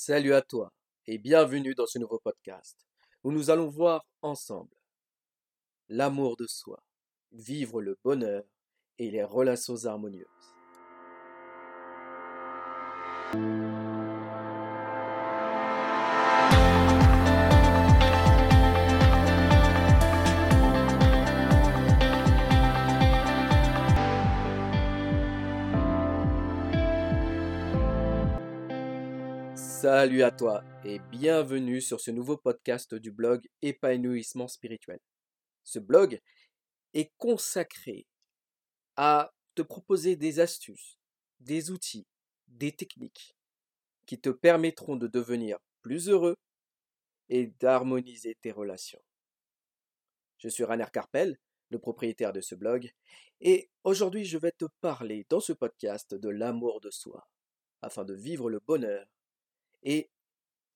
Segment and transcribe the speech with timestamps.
[0.00, 0.72] Salut à toi
[1.08, 2.86] et bienvenue dans ce nouveau podcast
[3.24, 4.76] où nous allons voir ensemble
[5.88, 6.84] l'amour de soi,
[7.32, 8.44] vivre le bonheur
[8.98, 10.24] et les relations harmonieuses.
[29.80, 34.98] Salut à toi et bienvenue sur ce nouveau podcast du blog Épanouissement spirituel.
[35.62, 36.20] Ce blog
[36.94, 38.04] est consacré
[38.96, 40.98] à te proposer des astuces,
[41.38, 42.08] des outils,
[42.48, 43.36] des techniques
[44.04, 46.34] qui te permettront de devenir plus heureux
[47.28, 49.02] et d'harmoniser tes relations.
[50.38, 51.38] Je suis Rainer Carpel,
[51.70, 52.90] le propriétaire de ce blog,
[53.40, 57.28] et aujourd'hui je vais te parler dans ce podcast de l'amour de soi,
[57.80, 59.06] afin de vivre le bonheur
[59.82, 60.10] et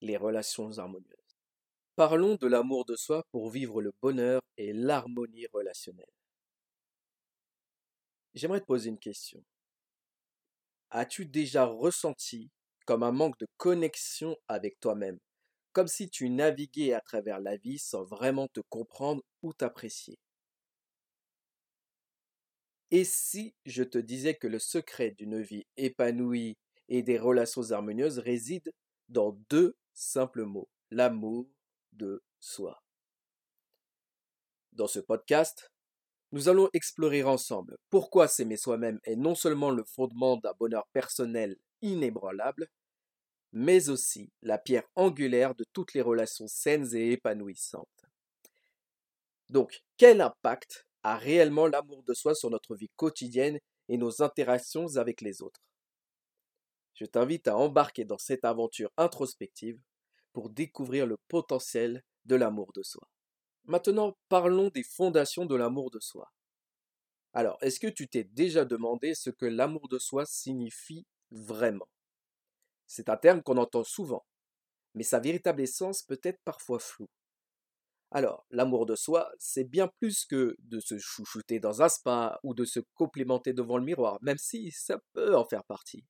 [0.03, 1.39] les relations harmonieuses.
[1.97, 6.07] Parlons de l'amour de soi pour vivre le bonheur et l'harmonie relationnelle.
[8.35, 9.43] J'aimerais te poser une question.
[10.93, 12.53] As-tu déjà ressenti
[12.87, 15.19] comme un manque de connexion avec toi-même,
[15.73, 20.19] comme si tu naviguais à travers la vie sans vraiment te comprendre ou t'apprécier?
[22.93, 26.57] Et si je te disais que le secret d'une vie épanouie
[26.89, 28.71] et des relations harmonieuses réside
[29.09, 31.49] dans deux simples mots, l'amour
[31.93, 32.83] de soi.
[34.73, 35.71] Dans ce podcast,
[36.33, 41.57] nous allons explorer ensemble pourquoi s'aimer soi-même est non seulement le fondement d'un bonheur personnel
[41.83, 42.69] inébranlable,
[43.53, 47.87] mais aussi la pierre angulaire de toutes les relations saines et épanouissantes.
[49.51, 53.59] Donc, quel impact a réellement l'amour de soi sur notre vie quotidienne
[53.89, 55.61] et nos interactions avec les autres?
[56.95, 59.81] Je t'invite à embarquer dans cette aventure introspective
[60.33, 63.09] pour découvrir le potentiel de l'amour de soi.
[63.65, 66.33] Maintenant, parlons des fondations de l'amour de soi.
[67.35, 71.89] Alors, est-ce que tu t'es déjà demandé ce que l'amour de soi signifie vraiment?
[72.87, 74.25] C'est un terme qu'on entend souvent,
[74.95, 77.09] mais sa véritable essence peut être parfois floue.
[78.11, 82.53] Alors, l'amour de soi, c'est bien plus que de se chouchouter dans un spa ou
[82.53, 86.05] de se complimenter devant le miroir, même si ça peut en faire partie.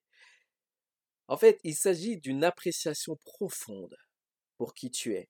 [1.28, 3.96] En fait, il s'agit d'une appréciation profonde
[4.56, 5.28] pour qui tu es,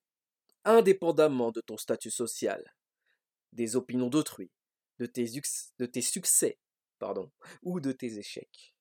[0.65, 2.63] indépendamment de ton statut social,
[3.51, 4.51] des opinions d'autrui,
[4.99, 6.57] de tes, succès,
[7.61, 8.73] ou de tes échecs.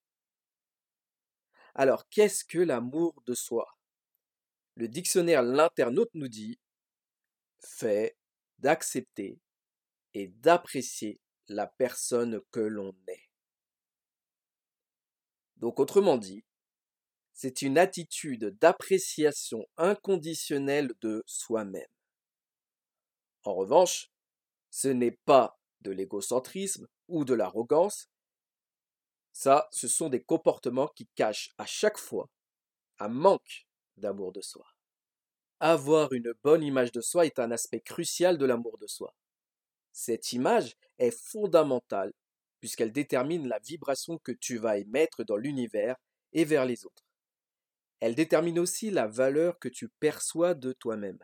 [1.75, 3.67] Alors, qu'est-ce que l'amour de soi?
[4.75, 6.59] Le dictionnaire L'internaute nous dit
[7.61, 8.17] fait
[8.59, 9.41] d'accepter
[10.15, 13.28] et d'apprécier la personne que l'on est.
[15.56, 16.45] Donc, autrement dit,
[17.42, 21.91] c'est une attitude d'appréciation inconditionnelle de soi-même.
[23.42, 24.12] En revanche,
[24.70, 28.06] ce n'est pas de l'égocentrisme ou de l'arrogance,
[29.32, 32.30] ça, ce sont des comportements qui cachent à chaque fois
[33.00, 33.66] un manque
[33.97, 34.69] d'amour de soi.
[35.59, 39.16] Avoir une bonne image de soi est un aspect crucial de l'amour de soi.
[39.91, 42.12] Cette image est fondamentale
[42.60, 45.97] puisqu'elle détermine la vibration que tu vas émettre dans l'univers
[46.32, 47.02] et vers les autres.
[48.03, 51.21] Elle détermine aussi la valeur que tu perçois de toi-même,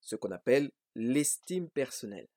[0.00, 2.28] ce qu'on appelle l'estime personnelle.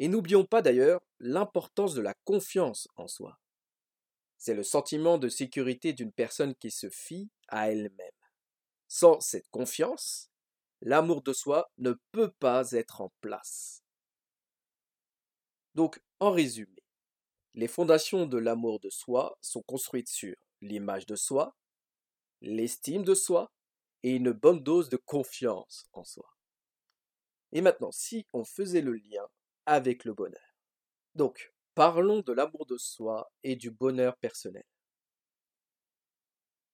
[0.00, 3.38] Et n'oublions pas d'ailleurs l'importance de la confiance en soi.
[4.36, 8.10] C'est le sentiment de sécurité d'une personne qui se fie à elle-même.
[8.88, 10.28] Sans cette confiance,
[10.80, 13.84] l'amour de soi ne peut pas être en place.
[15.76, 16.82] Donc, en résumé,
[17.54, 21.56] les fondations de l'amour de soi sont construites sur l'image de soi,
[22.40, 23.52] l'estime de soi
[24.02, 26.28] et une bonne dose de confiance en soi.
[27.52, 29.26] Et maintenant, si on faisait le lien
[29.66, 30.56] avec le bonheur.
[31.14, 34.64] Donc, parlons de l'amour de soi et du bonheur personnel.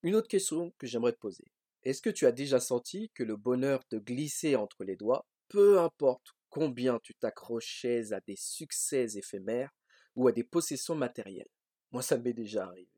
[0.02, 1.44] Une autre question que j'aimerais te poser.
[1.82, 5.78] Est-ce que tu as déjà senti que le bonheur te glissait entre les doigts, peu
[5.78, 9.70] importe combien tu t'accrochais à des succès éphémères
[10.14, 11.50] ou à des possessions matérielles?
[11.92, 12.95] Moi, ça m'est déjà arrivé.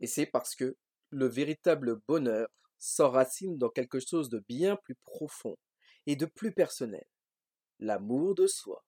[0.00, 0.76] Et c'est parce que
[1.10, 2.48] le véritable bonheur
[2.78, 5.56] s'enracine dans quelque chose de bien plus profond
[6.06, 7.04] et de plus personnel,
[7.78, 8.84] l'amour de soi.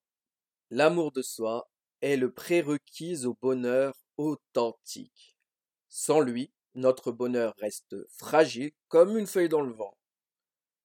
[0.70, 1.70] L'amour de soi
[2.00, 5.36] est le prérequis au bonheur authentique.
[5.88, 9.94] Sans lui, notre bonheur reste fragile comme une feuille dans le vent,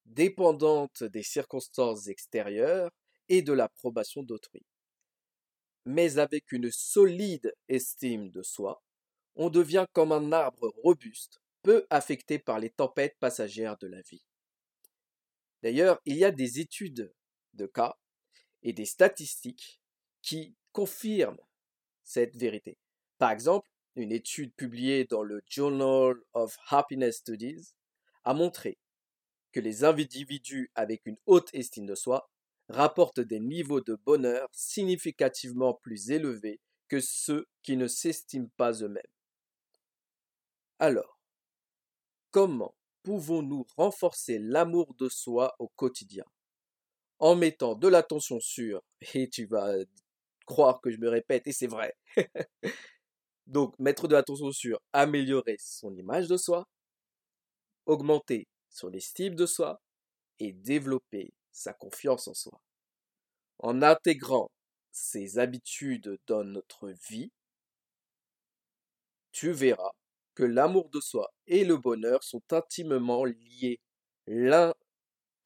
[0.04, 2.90] dépendante des circonstances extérieures
[3.30, 4.66] et de l'approbation d'autrui.
[5.86, 8.82] Mais avec une solide estime de soi,
[9.38, 14.24] on devient comme un arbre robuste, peu affecté par les tempêtes passagères de la vie.
[15.62, 17.14] D'ailleurs, il y a des études
[17.54, 17.96] de cas
[18.62, 19.80] et des statistiques
[20.22, 21.40] qui confirment
[22.02, 22.78] cette vérité.
[23.18, 27.74] Par exemple, une étude publiée dans le Journal of Happiness Studies
[28.24, 28.78] a montré
[29.52, 32.28] que les individus avec une haute estime de soi
[32.68, 39.02] rapportent des niveaux de bonheur significativement plus élevés que ceux qui ne s'estiment pas eux-mêmes.
[40.80, 41.18] Alors,
[42.30, 46.24] comment pouvons-nous renforcer l'amour de soi au quotidien?
[47.20, 48.82] En mettant de l'attention sur,
[49.14, 49.74] et tu vas
[50.46, 51.96] croire que je me répète, et c'est vrai,
[53.46, 56.68] donc mettre de l'attention sur améliorer son image de soi,
[57.86, 59.80] augmenter son estime de soi
[60.38, 62.60] et développer sa confiance en soi.
[63.60, 64.50] En intégrant
[64.90, 67.30] ces habitudes dans notre vie,
[69.32, 69.92] tu verras
[70.44, 73.80] l'amour de soi et le bonheur sont intimement liés.
[74.26, 74.74] L'un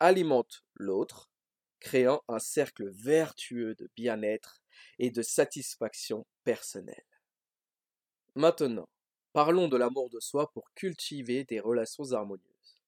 [0.00, 1.30] alimente l'autre,
[1.80, 4.62] créant un cercle vertueux de bien-être
[4.98, 7.06] et de satisfaction personnelle.
[8.34, 8.88] Maintenant,
[9.32, 12.78] parlons de l'amour de soi pour cultiver des relations harmonieuses.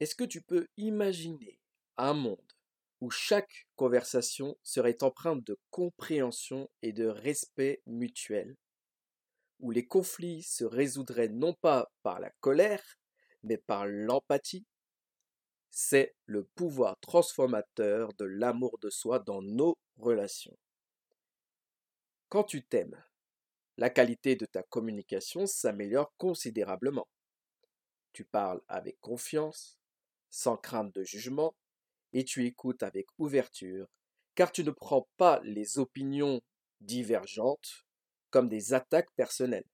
[0.00, 1.58] Est-ce que tu peux imaginer
[1.96, 2.52] un monde
[3.00, 8.56] où chaque conversation serait empreinte de compréhension et de respect mutuel,
[9.60, 12.82] où les conflits se résoudraient non pas par la colère,
[13.42, 14.66] mais par l'empathie,
[15.70, 20.56] c'est le pouvoir transformateur de l'amour de soi dans nos relations.
[22.28, 23.02] Quand tu t'aimes,
[23.76, 27.08] la qualité de ta communication s'améliore considérablement.
[28.12, 29.78] Tu parles avec confiance,
[30.28, 31.54] sans crainte de jugement,
[32.12, 33.86] et tu écoutes avec ouverture,
[34.34, 36.40] car tu ne prends pas les opinions
[36.80, 37.86] divergentes
[38.30, 39.68] comme des attaques personnelles.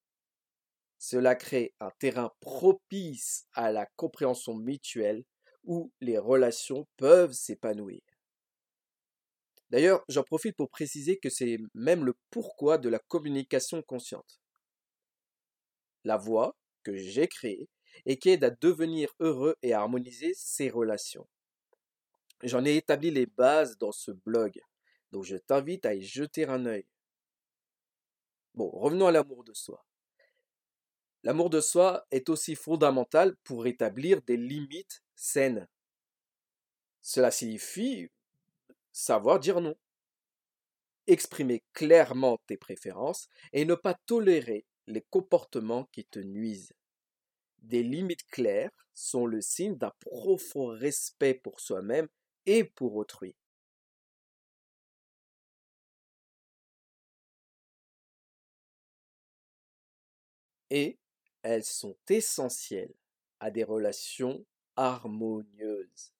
[0.98, 5.24] Cela crée un terrain propice à la compréhension mutuelle
[5.64, 8.00] où les relations peuvent s'épanouir.
[9.70, 14.40] D'ailleurs, j'en profite pour préciser que c'est même le pourquoi de la communication consciente.
[16.04, 17.68] La voie que j'ai créée
[18.04, 21.26] et qui aide à devenir heureux et à harmoniser ses relations.
[22.42, 24.60] J'en ai établi les bases dans ce blog,
[25.10, 26.86] donc je t'invite à y jeter un œil.
[28.56, 29.84] Bon, revenons à l'amour de soi.
[31.22, 35.68] L'amour de soi est aussi fondamental pour établir des limites saines.
[37.02, 38.08] Cela signifie
[38.92, 39.76] savoir dire non,
[41.06, 46.72] exprimer clairement tes préférences et ne pas tolérer les comportements qui te nuisent.
[47.58, 52.08] Des limites claires sont le signe d'un profond respect pour soi-même
[52.46, 53.34] et pour autrui.
[60.70, 60.98] Et
[61.42, 62.94] elles sont essentielles
[63.40, 64.44] à des relations
[64.76, 66.12] harmonieuses.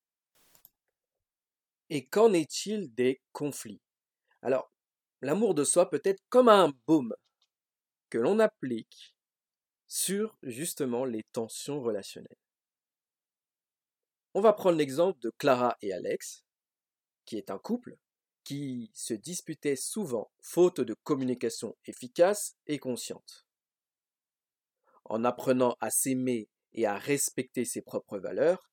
[1.90, 3.80] Et qu'en est-il des conflits?
[4.42, 4.72] Alors,
[5.20, 7.14] l'amour de soi peut être comme un baume
[8.10, 9.14] que l'on applique
[9.88, 12.38] sur justement les tensions relationnelles.
[14.34, 16.44] On va prendre l'exemple de Clara et Alex,
[17.24, 17.96] qui est un couple
[18.44, 23.45] qui se disputait souvent faute de communication efficace et consciente.
[25.08, 28.70] En apprenant à s'aimer et à respecter ses propres valeurs,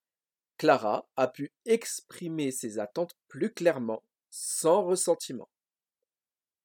[0.57, 5.49] Clara a pu exprimer ses attentes plus clairement, sans ressentiment.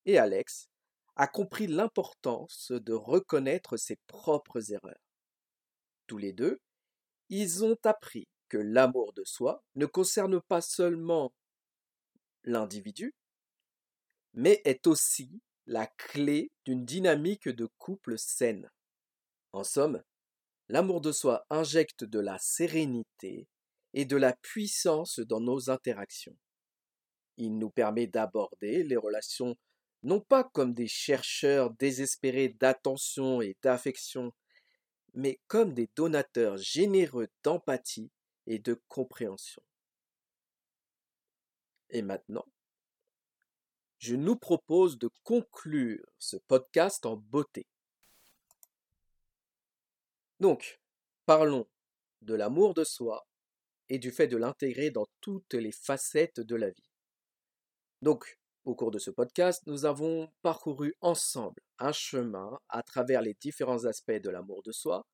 [0.04, 0.68] Et Alex
[1.16, 5.04] a compris l'importance de reconnaître ses propres erreurs.
[6.06, 6.60] Tous les deux,
[7.28, 11.34] ils ont appris que l'amour de soi ne concerne pas seulement
[12.44, 13.14] l'individu,
[14.32, 18.70] mais est aussi la clé d'une dynamique de couple saine.
[19.52, 20.02] En somme,
[20.68, 23.48] l'amour de soi injecte de la sérénité
[23.94, 26.36] et de la puissance dans nos interactions.
[27.36, 29.56] Il nous permet d'aborder les relations
[30.02, 34.32] non pas comme des chercheurs désespérés d'attention et d'affection,
[35.14, 38.10] mais comme des donateurs généreux d'empathie
[38.46, 39.62] et de compréhension.
[41.90, 42.46] Et maintenant,
[43.98, 47.66] je nous propose de conclure ce podcast en beauté.
[50.40, 50.80] Donc,
[51.26, 51.68] parlons
[52.22, 53.26] de l'amour de soi
[53.88, 56.90] et du fait de l'intégrer dans toutes les facettes de la vie.
[58.02, 63.34] Donc, au cours de ce podcast, nous avons parcouru ensemble un chemin à travers les
[63.34, 65.06] différents aspects de l'amour de soi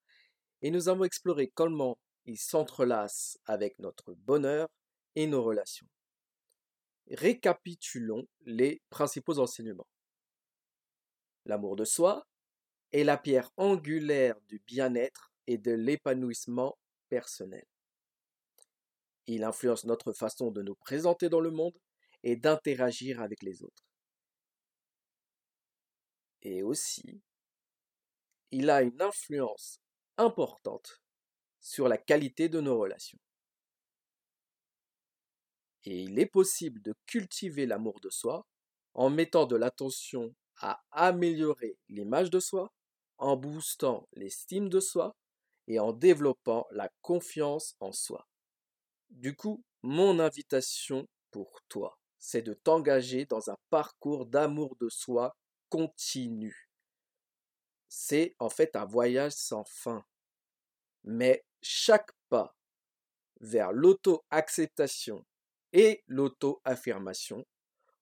[0.61, 4.69] et nous avons exploré comment il s'entrelace avec notre bonheur
[5.15, 5.87] et nos relations.
[7.11, 9.87] Récapitulons les principaux enseignements.
[11.45, 12.27] L'amour de soi
[12.95, 17.67] est la pierre angulaire du bien-être et de l'épanouissement personnel.
[19.27, 21.77] Il influence notre façon de nous présenter dans le monde
[22.23, 23.85] et d'interagir avec les autres.
[26.43, 27.21] Et aussi,
[28.53, 29.81] il a une influence
[30.17, 31.03] importante
[31.59, 33.19] sur la qualité de nos relations.
[35.83, 38.47] Et il est possible de cultiver l'amour de soi
[38.93, 42.73] en mettant de l'attention à améliorer l'image de soi,
[43.19, 45.15] en boostant l'estime de soi
[45.67, 48.27] et en développant la confiance en soi.
[49.11, 55.37] Du coup, mon invitation pour toi, c'est de t'engager dans un parcours d'amour de soi
[55.69, 56.69] continu.
[57.89, 60.05] C'est en fait un voyage sans fin.
[61.05, 62.57] Mais chaque pas
[63.41, 65.25] vers l'auto-acceptation
[65.73, 67.45] et l'auto-affirmation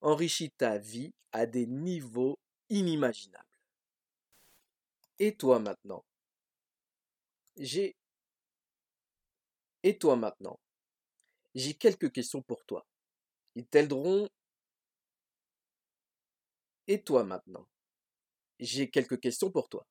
[0.01, 2.39] enrichit ta vie à des niveaux
[2.69, 3.52] inimaginables.
[5.23, 6.05] Et toi maintenant?
[7.57, 7.95] J'ai...
[9.85, 10.59] Et toi maintenant?
[11.55, 12.85] J'ai quelques questions pour toi.
[13.55, 14.29] Ils t'aideront.
[16.89, 17.69] Et toi maintenant?
[18.59, 19.87] J'ai quelques questions pour toi.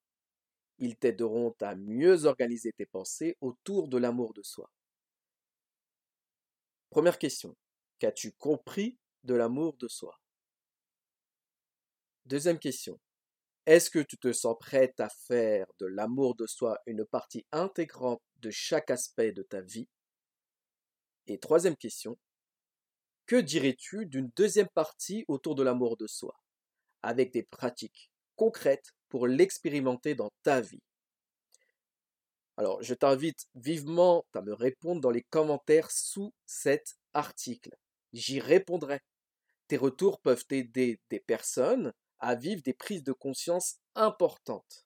[0.80, 4.70] Ils t'aideront à mieux organiser tes pensées autour de l'amour de soi.
[6.90, 7.56] Première question.
[8.00, 10.20] Qu'as-tu compris de l'amour de soi?
[12.26, 13.00] Deuxième question.
[13.68, 18.22] Est-ce que tu te sens prête à faire de l'amour de soi une partie intégrante
[18.38, 19.88] de chaque aspect de ta vie?
[21.27, 22.18] Et troisième question.
[23.27, 26.36] Que dirais-tu d'une deuxième partie autour de l'amour de soi,
[27.03, 30.82] avec des pratiques concrètes pour l'expérimenter dans ta vie
[32.58, 37.77] Alors, je t'invite vivement à me répondre dans les commentaires sous cet article.
[38.12, 39.00] J'y répondrai.
[39.68, 44.86] Tes retours peuvent aider des personnes à vivre des prises de conscience importantes.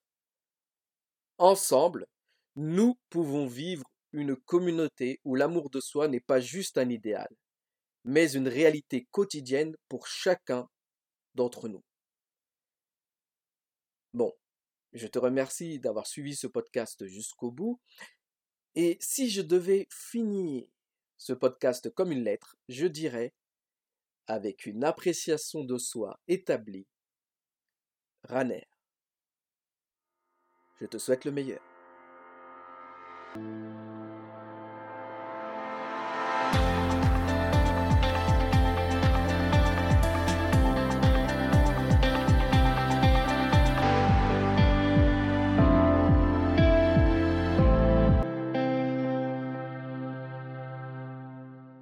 [1.38, 2.08] Ensemble,
[2.56, 7.28] nous pouvons vivre une communauté où l'amour de soi n'est pas juste un idéal,
[8.06, 10.70] mais une réalité quotidienne pour chacun
[11.36, 11.84] d'entre nous.
[14.14, 14.34] Bon,
[14.94, 17.82] je te remercie d'avoir suivi ce podcast jusqu'au bout.
[18.76, 20.66] Et si je devais finir
[21.18, 23.34] ce podcast comme une lettre, je dirais,
[24.28, 26.88] avec une appréciation de soi établie,
[28.28, 28.66] Raner.
[30.80, 31.62] Je te souhaite le meilleur.